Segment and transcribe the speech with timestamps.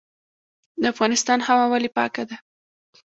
[0.81, 2.35] د افغانستان هوا ولې پاکه ده؟